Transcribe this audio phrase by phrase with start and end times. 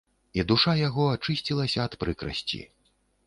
[0.37, 2.61] І душа яго ачысцілася ад прыкрасці.